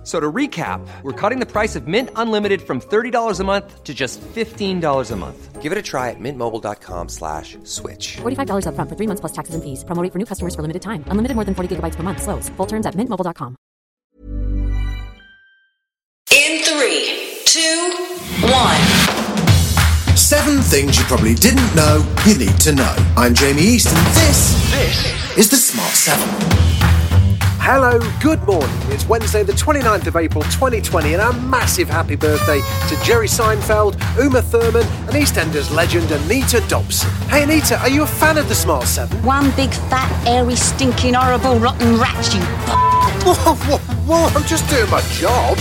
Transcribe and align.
F- 0.00 0.06
So 0.06 0.18
to 0.18 0.32
recap, 0.32 0.80
we're 1.02 1.12
cutting 1.12 1.40
the 1.40 1.46
price 1.46 1.76
of 1.76 1.86
Mint 1.86 2.08
Unlimited 2.16 2.62
from 2.62 2.80
$30 2.80 3.38
a 3.40 3.44
month 3.44 3.84
to 3.84 3.92
just 3.92 4.18
$15 4.34 5.10
a 5.10 5.16
month. 5.16 5.60
Give 5.60 5.72
it 5.72 5.76
a 5.78 5.82
try 5.82 6.08
at 6.08 6.16
mintmobile.com 6.18 7.08
slash 7.10 7.58
switch. 7.64 8.16
$45 8.22 8.64
upfront 8.64 8.88
for 8.88 8.96
three 8.96 9.06
months 9.06 9.20
plus 9.20 9.32
taxes 9.32 9.54
and 9.54 9.62
fees. 9.62 9.84
Promo 9.84 10.02
rate 10.02 10.10
for 10.12 10.18
new 10.18 10.24
customers 10.24 10.54
for 10.54 10.62
limited 10.62 10.80
time. 10.80 11.04
Unlimited 11.08 11.34
more 11.36 11.44
than 11.44 11.54
40 11.54 11.76
gigabytes 11.76 11.96
per 11.96 12.02
month. 12.02 12.22
Slows. 12.22 12.48
Full 12.56 12.66
terms 12.66 12.86
at 12.86 12.94
mintmobile.com. 12.96 13.56
In 16.32 16.62
three, 16.64 17.20
two, 17.44 17.76
one. 18.48 18.80
Seven 20.16 20.62
things 20.62 20.96
you 20.98 21.04
probably 21.04 21.34
didn't 21.34 21.74
know 21.76 22.00
you 22.24 22.38
need 22.38 22.56
to 22.60 22.72
know. 22.72 22.94
I'm 23.18 23.34
Jamie 23.34 23.62
Easton. 23.76 24.00
this, 24.14 24.54
this 24.70 25.36
is 25.36 25.50
the 25.50 25.56
Smart 25.56 25.92
7. 25.92 26.79
Hello, 27.62 28.00
good 28.20 28.42
morning. 28.46 28.74
It's 28.90 29.06
Wednesday, 29.06 29.42
the 29.42 29.52
29th 29.52 30.06
of 30.06 30.16
April 30.16 30.42
2020, 30.44 31.12
and 31.14 31.22
a 31.22 31.32
massive 31.42 31.88
happy 31.88 32.16
birthday 32.16 32.60
to 32.88 33.04
Jerry 33.04 33.28
Seinfeld, 33.28 33.96
Uma 34.18 34.40
Thurman, 34.40 34.82
and 34.82 35.10
EastEnders 35.10 35.72
legend 35.72 36.10
Anita 36.10 36.64
Dobson. 36.68 37.10
Hey, 37.28 37.42
Anita, 37.42 37.78
are 37.80 37.90
you 37.90 38.02
a 38.02 38.06
fan 38.06 38.38
of 38.38 38.48
the 38.48 38.54
Smart 38.54 38.84
7? 38.86 39.22
One 39.22 39.50
big 39.56 39.70
fat, 39.70 40.10
airy, 40.26 40.56
stinking, 40.56 41.14
horrible, 41.14 41.58
rotten 41.60 41.98
rat, 41.98 42.34
you 42.34 42.40
b- 42.40 42.46
Whoa, 43.26 43.54
whoa, 43.54 43.78
whoa, 43.78 44.26
I'm 44.34 44.46
just 44.48 44.68
doing 44.70 44.90
my 44.90 45.02
job. 45.12 45.58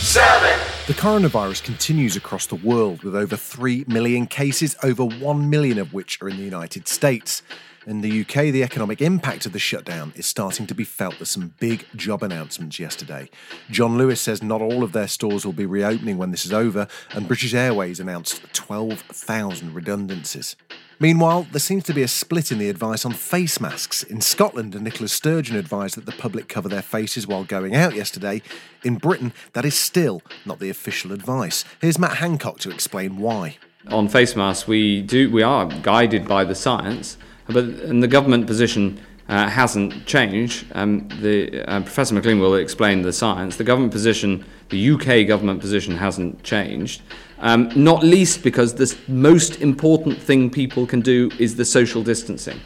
Seven. 0.00 0.58
The 0.86 0.94
coronavirus 0.94 1.64
continues 1.64 2.16
across 2.16 2.46
the 2.46 2.54
world 2.54 3.02
with 3.02 3.14
over 3.14 3.36
3 3.36 3.84
million 3.88 4.26
cases, 4.26 4.74
over 4.82 5.04
1 5.04 5.50
million 5.50 5.78
of 5.78 5.92
which 5.92 6.22
are 6.22 6.28
in 6.30 6.36
the 6.38 6.44
United 6.44 6.88
States. 6.88 7.42
In 7.88 8.02
the 8.02 8.20
UK, 8.20 8.52
the 8.52 8.62
economic 8.62 9.00
impact 9.00 9.46
of 9.46 9.54
the 9.54 9.58
shutdown 9.58 10.12
is 10.14 10.26
starting 10.26 10.66
to 10.66 10.74
be 10.74 10.84
felt 10.84 11.18
with 11.18 11.28
some 11.28 11.54
big 11.58 11.86
job 11.96 12.22
announcements 12.22 12.78
yesterday. 12.78 13.30
John 13.70 13.96
Lewis 13.96 14.20
says 14.20 14.42
not 14.42 14.60
all 14.60 14.82
of 14.82 14.92
their 14.92 15.08
stores 15.08 15.46
will 15.46 15.54
be 15.54 15.64
reopening 15.64 16.18
when 16.18 16.30
this 16.30 16.44
is 16.44 16.52
over, 16.52 16.86
and 17.12 17.26
British 17.26 17.54
Airways 17.54 17.98
announced 17.98 18.42
12,000 18.52 19.72
redundancies. 19.72 20.54
Meanwhile, 21.00 21.46
there 21.50 21.60
seems 21.60 21.82
to 21.84 21.94
be 21.94 22.02
a 22.02 22.08
split 22.08 22.52
in 22.52 22.58
the 22.58 22.68
advice 22.68 23.06
on 23.06 23.14
face 23.14 23.58
masks. 23.58 24.02
In 24.02 24.20
Scotland, 24.20 24.78
Nicola 24.78 25.08
Sturgeon 25.08 25.56
advised 25.56 25.96
that 25.96 26.04
the 26.04 26.12
public 26.12 26.46
cover 26.46 26.68
their 26.68 26.82
faces 26.82 27.26
while 27.26 27.44
going 27.44 27.74
out 27.74 27.94
yesterday. 27.94 28.42
In 28.84 28.96
Britain, 28.96 29.32
that 29.54 29.64
is 29.64 29.74
still 29.74 30.20
not 30.44 30.58
the 30.58 30.68
official 30.68 31.10
advice. 31.10 31.64
Here's 31.80 31.98
Matt 31.98 32.18
Hancock 32.18 32.58
to 32.58 32.70
explain 32.70 33.16
why. 33.16 33.56
on 33.88 34.08
face 34.08 34.36
masks, 34.36 34.68
we 34.68 35.00
do 35.00 35.30
we 35.30 35.42
are 35.42 35.64
guided 35.64 36.28
by 36.28 36.44
the 36.44 36.54
science, 36.54 37.16
but 37.48 37.64
and 37.64 38.02
the 38.02 38.08
government 38.08 38.46
position 38.46 39.00
uh, 39.28 39.48
hasn't 39.48 40.06
changed. 40.06 40.66
Um, 40.72 41.08
the 41.20 41.62
uh, 41.70 41.80
Professor 41.80 42.14
McLean 42.14 42.38
will 42.38 42.54
explain 42.54 43.02
the 43.02 43.12
science. 43.12 43.56
The 43.56 43.64
government 43.64 43.92
position, 43.92 44.44
the 44.70 44.90
UK 44.92 45.26
government 45.26 45.60
position, 45.60 45.96
hasn't 45.96 46.42
changed. 46.42 47.02
Um, 47.40 47.70
not 47.76 48.02
least 48.02 48.42
because 48.42 48.74
the 48.74 48.96
most 49.06 49.60
important 49.60 50.20
thing 50.20 50.50
people 50.50 50.86
can 50.86 51.00
do 51.00 51.30
is 51.38 51.56
the 51.56 51.64
social 51.64 52.02
distancing. 52.02 52.60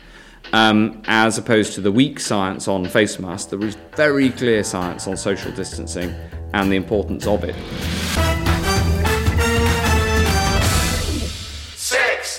Um, 0.52 1.02
as 1.06 1.39
opposed 1.39 1.74
to 1.74 1.80
the 1.80 1.92
weak 1.92 2.20
science 2.20 2.69
on 2.69 2.84
face 2.86 3.19
masks, 3.19 3.50
there 3.50 3.62
is 3.64 3.77
very 3.96 4.30
clear 4.30 4.62
science 4.64 5.06
on 5.06 5.17
social 5.17 5.52
distancing 5.52 6.14
and 6.52 6.70
the 6.70 6.77
importance 6.77 7.27
of 7.27 7.44
it. 7.44 8.02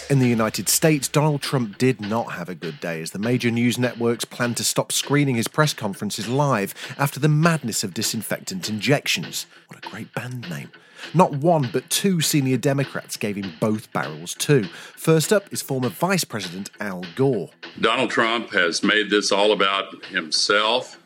In 0.09 0.19
the 0.19 0.27
United 0.27 0.67
States, 0.67 1.07
Donald 1.07 1.41
Trump 1.41 1.77
did 1.77 2.01
not 2.01 2.33
have 2.33 2.49
a 2.49 2.55
good 2.55 2.79
day 2.81 3.01
as 3.01 3.11
the 3.11 3.19
major 3.19 3.49
news 3.49 3.79
networks 3.79 4.25
planned 4.25 4.57
to 4.57 4.63
stop 4.63 4.91
screening 4.91 5.35
his 5.35 5.47
press 5.47 5.73
conferences 5.73 6.27
live 6.27 6.73
after 6.97 7.21
the 7.21 7.29
madness 7.29 7.85
of 7.85 7.93
disinfectant 7.93 8.69
injections. 8.69 9.45
What 9.67 9.83
a 9.83 9.89
great 9.89 10.13
band 10.13 10.49
name. 10.49 10.71
Not 11.13 11.31
one, 11.31 11.69
but 11.71 11.89
two 11.89 12.19
senior 12.19 12.57
Democrats 12.57 13.15
gave 13.15 13.37
him 13.37 13.53
both 13.61 13.91
barrels 13.93 14.33
too. 14.33 14.63
First 14.63 15.31
up 15.31 15.51
is 15.53 15.61
former 15.61 15.89
Vice 15.89 16.25
President 16.25 16.69
Al 16.81 17.05
Gore. 17.15 17.51
Donald 17.79 18.09
Trump 18.09 18.51
has 18.51 18.83
made 18.83 19.09
this 19.09 19.31
all 19.31 19.53
about 19.53 20.05
himself. 20.05 20.99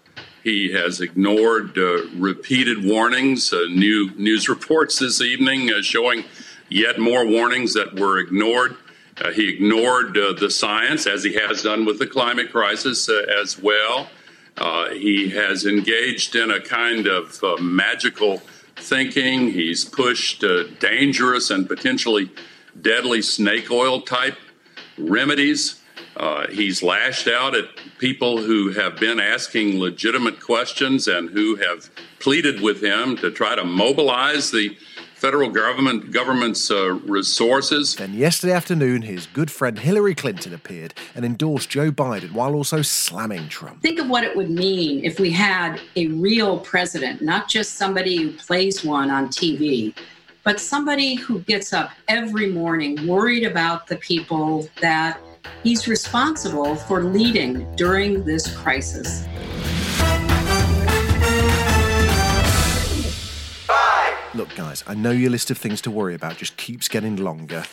He 0.44 0.72
has 0.72 1.02
ignored 1.02 1.78
uh, 1.78 2.08
repeated 2.16 2.84
warnings, 2.84 3.53
uh, 3.53 3.66
new 3.69 4.12
news 4.16 4.50
reports 4.50 4.97
this 4.97 5.22
evening 5.22 5.72
uh, 5.72 5.81
showing 5.81 6.25
yet 6.69 7.00
more 7.00 7.25
warnings 7.25 7.74
that 7.75 8.00
were 8.00 8.18
ignored. 8.18 8.75
Uh, 9.19 9.31
he 9.31 9.50
ignored 9.50 10.17
uh, 10.17 10.33
the 10.33 10.50
science, 10.50 11.07
as 11.07 11.23
he 11.23 11.33
has 11.33 11.63
done 11.63 11.85
with 11.85 11.97
the 11.97 12.05
climate 12.05 12.51
crisis 12.51 13.09
uh, 13.09 13.25
as 13.41 13.59
well. 13.59 14.09
Uh, 14.57 14.89
he 14.89 15.29
has 15.29 15.66
engaged 15.66 16.35
in 16.35 16.51
a 16.51 16.59
kind 16.59 17.07
of 17.07 17.44
uh, 17.44 17.57
magical 17.57 18.41
thinking. 18.75 19.51
He's 19.51 19.85
pushed 19.85 20.44
uh, 20.44 20.66
dangerous 20.79 21.50
and 21.50 21.67
potentially 21.67 22.31
deadly 22.79 23.22
snake 23.22 23.72
oil 23.72 24.01
type 24.01 24.38
remedies. 24.97 25.81
He's 26.49 26.81
lashed 26.81 27.28
out 27.28 27.55
at 27.55 27.66
people 27.99 28.41
who 28.41 28.72
have 28.72 28.99
been 28.99 29.19
asking 29.19 29.79
legitimate 29.79 30.39
questions 30.39 31.07
and 31.07 31.29
who 31.29 31.55
have 31.55 31.91
pleaded 32.19 32.61
with 32.61 32.81
him 32.81 33.16
to 33.17 33.29
try 33.29 33.55
to 33.55 33.63
mobilize 33.63 34.49
the 34.49 34.75
federal 35.17 35.50
government 35.50 36.11
government's 36.11 36.69
uh, 36.69 36.94
resources. 37.05 37.95
Then 37.95 38.13
yesterday 38.13 38.53
afternoon, 38.53 39.01
his 39.01 39.25
good 39.25 39.50
friend 39.50 39.79
Hillary 39.79 40.13
Clinton 40.13 40.53
appeared 40.53 40.94
and 41.16 41.25
endorsed 41.25 41.69
Joe 41.69 41.91
Biden 41.91 42.33
while 42.33 42.53
also 42.53 42.83
slamming 42.83 43.50
Trump. 43.50 43.81
Think 43.81 44.00
of 44.00 44.09
what 44.09 44.23
it 44.23 44.35
would 44.35 44.51
mean 44.51 45.03
if 45.03 45.19
we 45.19 45.31
had 45.31 45.81
a 45.95 46.07
real 46.07 46.59
president, 46.59 47.23
not 47.23 47.50
just 47.50 47.73
somebody 47.73 48.17
who 48.17 48.31
plays 48.33 48.85
one 48.85 49.09
on 49.09 49.29
TV, 49.29 49.95
but 50.44 50.59
somebody 50.59 51.16
who 51.16 51.39
gets 51.39 51.73
up 51.73 51.89
every 52.07 52.51
morning 52.51 53.07
worried 53.07 53.44
about 53.44 53.88
the 53.88 53.97
people 53.97 54.69
that 54.81 55.19
he's 55.63 55.88
responsible 55.88 56.75
for 56.75 57.03
leading 57.03 57.69
during 57.75 58.23
this 58.23 58.55
crisis. 58.55 59.25
Look, 64.37 64.55
guys, 64.55 64.83
I 64.85 64.93
know 64.93 65.09
your 65.09 65.31
list 65.31 65.49
of 65.49 65.57
things 65.57 65.81
to 65.81 65.89
worry 65.89 66.13
about 66.13 66.37
just 66.37 66.57
keeps 66.57 66.87
getting 66.87 67.15
longer, 67.15 67.63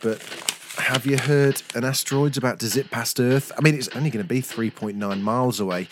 but 0.00 0.22
have 0.76 1.04
you 1.04 1.18
heard 1.18 1.60
an 1.74 1.82
asteroid's 1.82 2.36
about 2.36 2.60
to 2.60 2.68
zip 2.68 2.88
past 2.92 3.18
Earth? 3.18 3.50
I 3.58 3.62
mean, 3.62 3.74
it's 3.74 3.88
only 3.96 4.08
going 4.08 4.24
to 4.24 4.28
be 4.28 4.40
3.9 4.40 5.20
miles 5.20 5.58
away. 5.58 5.88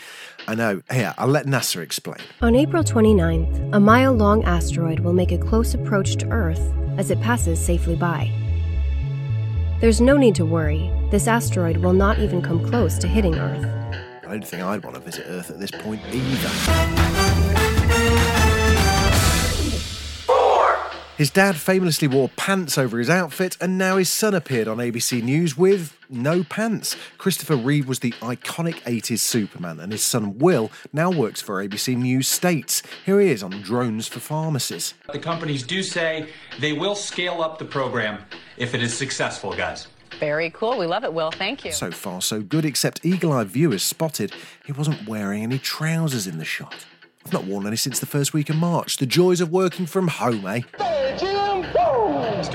I 0.47 0.55
know. 0.55 0.81
Here, 0.93 1.13
I'll 1.19 1.27
let 1.27 1.47
NASA 1.47 1.83
explain. 1.83 2.19
On 2.41 2.55
April 2.55 2.85
29th, 2.85 3.75
a 3.75 3.81
mile 3.81 4.13
long 4.13 4.45
asteroid 4.45 5.01
will 5.01 5.13
make 5.13 5.33
a 5.33 5.39
close 5.39 5.75
approach 5.75 6.15
to 6.19 6.29
Earth 6.29 6.73
as 6.99 7.11
it 7.11 7.21
passes 7.21 7.59
safely 7.59 7.97
by. 7.97 8.31
There's 9.81 10.01
no 10.01 10.17
need 10.17 10.37
to 10.37 10.47
worry, 10.47 10.89
this 11.11 11.27
asteroid 11.27 11.79
will 11.79 11.95
not 11.95 12.21
even 12.21 12.43
come 12.43 12.65
close 12.65 12.97
to 12.99 13.09
hitting 13.09 13.35
Earth. 13.35 13.67
I 14.25 14.29
don't 14.29 14.47
think 14.47 14.63
I'd 14.63 14.85
want 14.85 14.95
to 14.95 15.03
visit 15.03 15.27
Earth 15.27 15.51
at 15.51 15.59
this 15.59 15.73
point 15.73 16.01
either. 16.13 17.36
His 21.17 21.31
dad 21.31 21.57
famously 21.57 22.09
wore 22.09 22.29
pants 22.37 22.77
over 22.77 22.99
his 22.99 23.09
outfit, 23.09 23.57
and 23.59 23.79
now 23.79 23.97
his 23.97 24.11
son 24.11 24.35
appeared 24.35 24.69
on 24.69 24.77
ABC 24.77 25.23
News 25.23 25.57
with 25.57 25.97
no 26.11 26.45
pants. 26.45 26.95
Christopher 27.17 27.57
Reeve 27.57 27.89
was 27.89 28.01
the 28.01 28.13
iconic 28.21 28.83
80s 28.83 29.21
Superman, 29.21 29.81
and 29.81 29.93
his 29.93 30.03
son 30.03 30.37
Will 30.39 30.71
now 30.93 31.11
works 31.11 31.41
for 31.41 31.67
ABC 31.67 31.97
News 31.97 32.29
States. 32.29 32.83
Here 33.07 33.19
he 33.19 33.31
is 33.31 33.43
on 33.43 33.63
drones 33.63 34.07
for 34.07 34.21
pharmacies. 34.21 34.93
The 35.11 35.19
companies 35.19 35.63
do 35.63 35.83
say 35.83 36.29
they 36.61 36.75
will 36.75 36.95
scale 36.95 37.41
up 37.41 37.59
the 37.59 37.65
program 37.65 38.23
if 38.59 38.75
it 38.75 38.83
is 38.83 38.93
successful, 38.95 39.55
guys. 39.57 39.89
Very 40.21 40.51
cool. 40.51 40.77
We 40.77 40.87
love 40.87 41.05
it, 41.05 41.15
Will. 41.15 41.31
Thank 41.31 41.65
you. 41.65 41.73
So 41.73 41.93
far, 41.93 42.21
so 42.21 42.43
good, 42.43 42.67
except 42.67 43.07
eagle 43.07 43.33
eyed 43.33 43.49
viewers 43.49 43.83
spotted 43.83 44.35
he 44.67 44.73
wasn't 44.73 45.09
wearing 45.09 45.43
any 45.43 45.59
trousers 45.59 46.27
in 46.27 46.37
the 46.37 46.45
shot. 46.45 46.85
I've 47.25 47.33
not 47.33 47.45
worn 47.45 47.67
any 47.67 47.77
since 47.77 48.01
the 48.01 48.07
first 48.07 48.35
week 48.35 48.51
of 48.51 48.57
March. 48.57 48.99
The 48.99 49.07
joys 49.07 49.41
of 49.41 49.51
working 49.51 49.87
from 49.87 50.09
home, 50.09 50.47
eh? 50.47 50.61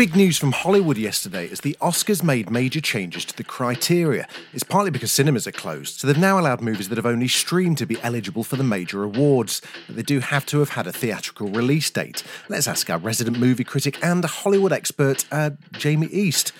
Big 0.00 0.16
news 0.16 0.38
from 0.38 0.52
Hollywood 0.52 0.96
yesterday 0.96 1.50
as 1.50 1.60
the 1.60 1.76
Oscars 1.78 2.22
made 2.22 2.48
major 2.48 2.80
changes 2.80 3.22
to 3.26 3.36
the 3.36 3.44
criteria. 3.44 4.26
It's 4.54 4.62
partly 4.62 4.90
because 4.90 5.12
cinemas 5.12 5.46
are 5.46 5.52
closed, 5.52 6.00
so 6.00 6.06
they've 6.06 6.16
now 6.16 6.40
allowed 6.40 6.62
movies 6.62 6.88
that 6.88 6.96
have 6.96 7.04
only 7.04 7.28
streamed 7.28 7.76
to 7.76 7.86
be 7.86 8.00
eligible 8.00 8.42
for 8.42 8.56
the 8.56 8.64
major 8.64 9.02
awards. 9.02 9.60
But 9.86 9.96
they 9.96 10.02
do 10.02 10.20
have 10.20 10.46
to 10.46 10.60
have 10.60 10.70
had 10.70 10.86
a 10.86 10.92
theatrical 10.92 11.48
release 11.48 11.90
date. 11.90 12.24
Let's 12.48 12.66
ask 12.66 12.88
our 12.88 12.96
resident 12.96 13.38
movie 13.38 13.62
critic 13.62 14.02
and 14.02 14.24
Hollywood 14.24 14.72
expert, 14.72 15.26
uh, 15.30 15.50
Jamie 15.72 16.06
East. 16.06 16.52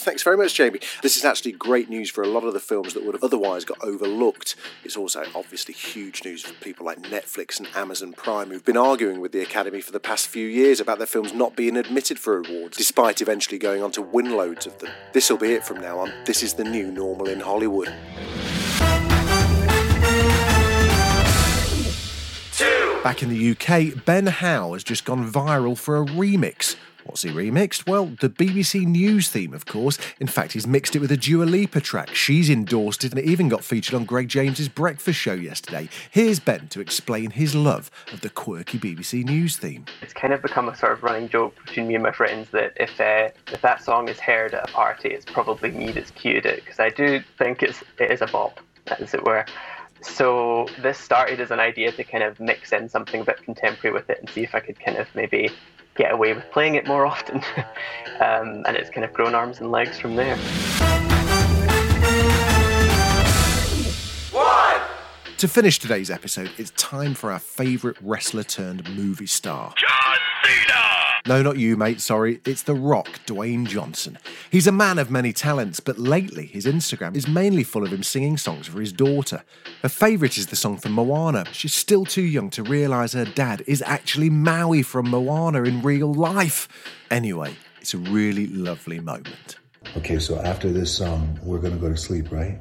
Thanks 0.00 0.22
very 0.22 0.38
much, 0.38 0.54
Jamie. 0.54 0.80
This 1.02 1.18
is 1.18 1.26
actually 1.26 1.52
great 1.52 1.90
news 1.90 2.08
for 2.10 2.22
a 2.22 2.26
lot 2.26 2.44
of 2.44 2.54
the 2.54 2.60
films 2.60 2.94
that 2.94 3.04
would 3.04 3.14
have 3.14 3.22
otherwise 3.22 3.66
got 3.66 3.84
overlooked. 3.84 4.56
It's 4.82 4.96
also 4.96 5.24
obviously 5.34 5.74
huge 5.74 6.24
news 6.24 6.42
for 6.42 6.54
people 6.54 6.86
like 6.86 7.02
Netflix 7.02 7.58
and 7.58 7.68
Amazon 7.74 8.14
Prime, 8.14 8.48
who've 8.48 8.64
been 8.64 8.78
arguing 8.78 9.20
with 9.20 9.32
the 9.32 9.42
Academy 9.42 9.82
for 9.82 9.92
the 9.92 10.00
past 10.00 10.28
few 10.28 10.46
years 10.46 10.80
about 10.80 10.96
their 10.96 11.06
films 11.06 11.34
not 11.34 11.54
being 11.54 11.76
admitted 11.76 12.18
for 12.18 12.38
awards, 12.38 12.78
despite 12.78 13.20
eventually 13.20 13.58
going 13.58 13.82
on 13.82 13.92
to 13.92 14.00
win 14.00 14.30
loads 14.30 14.66
of 14.66 14.78
them. 14.78 14.90
This 15.12 15.28
will 15.28 15.36
be 15.36 15.52
it 15.52 15.64
from 15.64 15.82
now 15.82 15.98
on. 15.98 16.10
This 16.24 16.42
is 16.42 16.54
the 16.54 16.64
new 16.64 16.90
normal 16.90 17.28
in 17.28 17.40
Hollywood. 17.40 17.94
Back 23.02 23.22
in 23.22 23.28
the 23.28 23.50
UK, 23.50 24.04
Ben 24.04 24.26
Howe 24.26 24.72
has 24.72 24.82
just 24.84 25.04
gone 25.04 25.30
viral 25.30 25.76
for 25.76 26.00
a 26.00 26.04
remix. 26.06 26.76
What's 27.04 27.22
he 27.22 27.30
remixed? 27.30 27.88
Well, 27.88 28.06
the 28.20 28.28
BBC 28.28 28.86
News 28.86 29.28
theme, 29.28 29.54
of 29.54 29.66
course. 29.66 29.98
In 30.18 30.26
fact, 30.26 30.52
he's 30.52 30.66
mixed 30.66 30.94
it 30.94 30.98
with 30.98 31.10
a 31.10 31.16
Dua 31.16 31.44
Lipa 31.44 31.80
track. 31.80 32.14
She's 32.14 32.50
endorsed 32.50 33.04
it 33.04 33.12
and 33.12 33.18
it 33.18 33.24
even 33.24 33.48
got 33.48 33.64
featured 33.64 33.94
on 33.94 34.04
Greg 34.04 34.28
James's 34.28 34.68
breakfast 34.68 35.18
show 35.18 35.32
yesterday. 35.32 35.88
Here's 36.10 36.40
Ben 36.40 36.68
to 36.68 36.80
explain 36.80 37.30
his 37.30 37.54
love 37.54 37.90
of 38.12 38.20
the 38.20 38.30
quirky 38.30 38.78
BBC 38.78 39.24
News 39.24 39.56
theme. 39.56 39.86
It's 40.02 40.12
kind 40.12 40.32
of 40.32 40.42
become 40.42 40.68
a 40.68 40.76
sort 40.76 40.92
of 40.92 41.02
running 41.02 41.28
joke 41.28 41.54
between 41.64 41.88
me 41.88 41.94
and 41.94 42.02
my 42.02 42.12
friends 42.12 42.48
that 42.50 42.72
if 42.76 43.00
uh, 43.00 43.30
if 43.52 43.62
that 43.62 43.82
song 43.82 44.08
is 44.08 44.20
heard 44.20 44.54
at 44.54 44.68
a 44.68 44.72
party, 44.72 45.08
it's 45.08 45.24
probably 45.24 45.70
me 45.70 45.92
that's 45.92 46.10
cued 46.10 46.46
it 46.46 46.64
because 46.64 46.78
I 46.78 46.90
do 46.90 47.22
think 47.38 47.62
it's 47.62 47.82
it 47.98 48.10
is 48.10 48.20
a 48.20 48.26
bop, 48.26 48.60
as 48.86 49.14
it 49.14 49.24
were. 49.24 49.44
So 50.02 50.66
this 50.80 50.98
started 50.98 51.40
as 51.40 51.50
an 51.50 51.60
idea 51.60 51.92
to 51.92 52.04
kind 52.04 52.24
of 52.24 52.40
mix 52.40 52.72
in 52.72 52.88
something 52.88 53.20
a 53.20 53.24
bit 53.24 53.42
contemporary 53.42 53.92
with 53.92 54.08
it 54.08 54.18
and 54.18 54.30
see 54.30 54.42
if 54.42 54.54
I 54.54 54.60
could 54.60 54.80
kind 54.80 54.96
of 54.96 55.08
maybe 55.14 55.50
get 55.96 56.12
away 56.12 56.32
with 56.32 56.50
playing 56.50 56.74
it 56.74 56.86
more 56.86 57.06
often. 57.06 57.36
um, 58.20 58.64
and 58.66 58.76
it's 58.76 58.90
kind 58.90 59.04
of 59.04 59.12
grown 59.12 59.34
arms 59.34 59.60
and 59.60 59.70
legs 59.70 59.98
from 59.98 60.16
there. 60.16 60.38
To 65.40 65.48
finish 65.48 65.78
today's 65.78 66.10
episode, 66.10 66.50
it's 66.58 66.70
time 66.72 67.14
for 67.14 67.32
our 67.32 67.38
favourite 67.38 67.96
wrestler 68.02 68.42
turned 68.42 68.86
movie 68.94 69.24
star. 69.24 69.72
John 69.74 70.18
Cena! 70.44 70.89
No, 71.26 71.42
not 71.42 71.58
you, 71.58 71.76
mate, 71.76 72.00
sorry. 72.00 72.40
It's 72.46 72.62
The 72.62 72.74
Rock, 72.74 73.20
Dwayne 73.26 73.66
Johnson. 73.66 74.18
He's 74.50 74.66
a 74.66 74.72
man 74.72 74.98
of 74.98 75.10
many 75.10 75.34
talents, 75.34 75.78
but 75.78 75.98
lately 75.98 76.46
his 76.46 76.64
Instagram 76.64 77.14
is 77.14 77.28
mainly 77.28 77.62
full 77.62 77.84
of 77.84 77.92
him 77.92 78.02
singing 78.02 78.38
songs 78.38 78.66
for 78.66 78.80
his 78.80 78.92
daughter. 78.92 79.44
Her 79.82 79.90
favourite 79.90 80.38
is 80.38 80.46
the 80.46 80.56
song 80.56 80.78
from 80.78 80.92
Moana. 80.92 81.44
She's 81.52 81.74
still 81.74 82.06
too 82.06 82.22
young 82.22 82.48
to 82.50 82.62
realise 82.62 83.12
her 83.12 83.26
dad 83.26 83.62
is 83.66 83.82
actually 83.82 84.30
Maui 84.30 84.82
from 84.82 85.10
Moana 85.10 85.64
in 85.64 85.82
real 85.82 86.12
life. 86.12 86.68
Anyway, 87.10 87.54
it's 87.80 87.92
a 87.92 87.98
really 87.98 88.46
lovely 88.46 88.98
moment. 88.98 89.58
Okay, 89.98 90.18
so 90.18 90.40
after 90.40 90.70
this 90.70 90.96
song, 90.96 91.38
we're 91.42 91.58
gonna 91.58 91.76
go 91.76 91.90
to 91.90 91.96
sleep, 91.96 92.32
right? 92.32 92.58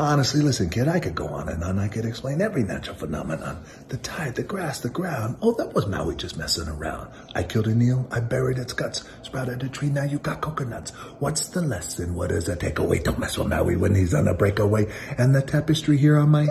Honestly, 0.00 0.40
listen, 0.40 0.70
kid, 0.70 0.88
I 0.88 0.98
could 0.98 1.14
go 1.14 1.28
on 1.28 1.50
and 1.50 1.62
on. 1.62 1.78
I 1.78 1.86
could 1.86 2.06
explain 2.06 2.40
every 2.40 2.62
natural 2.62 2.96
phenomenon. 2.96 3.62
The 3.90 3.98
tide, 3.98 4.34
the 4.34 4.42
grass, 4.42 4.80
the 4.80 4.88
ground. 4.88 5.36
Oh, 5.42 5.52
that 5.58 5.74
was 5.74 5.86
Maui 5.88 6.16
just 6.16 6.38
messing 6.38 6.68
around. 6.68 7.10
I 7.34 7.42
killed 7.42 7.66
a 7.66 7.74
Neil, 7.74 8.08
I 8.10 8.20
buried 8.20 8.56
its 8.56 8.72
guts, 8.72 9.04
sprouted 9.20 9.62
a 9.62 9.68
tree, 9.68 9.90
now 9.90 10.04
you 10.04 10.18
got 10.18 10.40
coconuts. 10.40 10.92
What's 11.18 11.48
the 11.48 11.60
lesson? 11.60 12.14
What 12.14 12.32
is 12.32 12.46
the 12.46 12.56
takeaway? 12.56 13.04
Don't 13.04 13.18
mess 13.18 13.36
with 13.36 13.48
Maui 13.48 13.76
when 13.76 13.94
he's 13.94 14.14
on 14.14 14.26
a 14.26 14.32
breakaway. 14.32 14.90
And 15.18 15.34
the 15.34 15.42
tapestry 15.42 15.98
here 15.98 16.18
on 16.18 16.30
my 16.30 16.48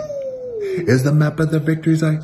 is 0.60 1.02
the 1.02 1.12
map 1.12 1.40
of 1.40 1.50
the 1.50 1.58
victories 1.58 2.04
I 2.04 2.20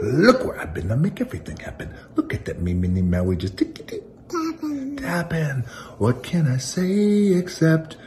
look 0.00 0.42
where 0.42 0.58
I've 0.58 0.72
been. 0.72 0.90
I 0.90 0.94
make 0.94 1.20
everything 1.20 1.58
happen. 1.58 1.92
Look 2.14 2.32
at 2.32 2.46
that 2.46 2.62
me 2.62 2.72
mini 2.72 3.02
Maui 3.02 3.36
just 3.36 3.58
tick. 3.58 4.02
Tapping. 4.96 5.64
What 5.98 6.22
can 6.22 6.48
I 6.48 6.56
say 6.56 7.34
except 7.34 7.98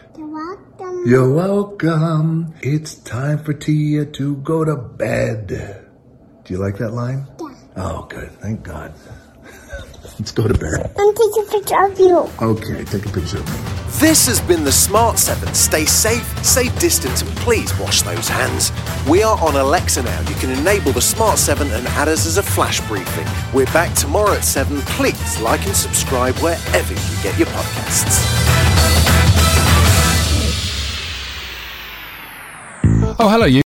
you're 1.06 1.34
welcome. 1.34 2.54
It's 2.62 2.96
time 2.96 3.44
for 3.44 3.54
Tia 3.54 4.06
to 4.06 4.36
go 4.38 4.66
to 4.66 4.76
bed. 4.76 5.48
Do 5.48 6.54
you 6.54 6.60
like 6.60 6.78
that 6.78 6.92
line? 6.92 7.28
Yeah. 7.40 7.56
Oh, 7.78 8.06
good. 8.10 8.32
Thank 8.42 8.64
God. 8.64 8.94
Let's 10.20 10.32
go 10.32 10.48
to 10.48 10.54
bed. 10.54 10.94
I'm 10.98 11.16
taking 11.16 11.44
a 11.48 11.52
picture 11.52 11.86
of 11.86 12.00
you. 12.00 12.30
Okay, 12.42 12.84
take 12.86 13.06
a 13.06 13.10
picture 13.10 13.38
of 13.38 13.48
me. 13.48 13.70
This 14.00 14.28
has 14.28 14.42
been 14.42 14.64
the 14.64 14.72
Smart 14.72 15.18
7. 15.18 15.54
Stay 15.54 15.86
safe, 15.86 16.46
stay 16.46 16.70
distant, 16.80 17.22
and 17.22 17.32
please 17.38 17.78
wash 17.80 18.02
those 18.02 18.28
hands. 18.28 18.72
We 19.10 19.24
are 19.24 19.38
on 19.40 19.56
Alexa 19.56 20.04
now. 20.04 20.20
You 20.22 20.36
can 20.36 20.50
enable 20.52 20.92
the 20.92 21.02
Smart 21.02 21.38
7 21.38 21.70
and 21.72 21.88
add 21.88 22.08
us 22.08 22.26
as 22.26 22.38
a 22.38 22.44
flash 22.44 22.80
briefing. 22.88 23.28
We're 23.54 23.66
back 23.68 23.96
tomorrow 23.96 24.34
at 24.34 24.44
7. 24.44 24.82
Please 24.82 25.40
like 25.40 25.66
and 25.66 25.76
subscribe 25.76 26.36
wherever 26.40 26.94
you 26.94 27.24
get 27.24 27.38
your 27.38 27.48
podcasts. 27.48 28.59
Oh, 33.22 33.28
hello, 33.28 33.46
you. 33.46 33.69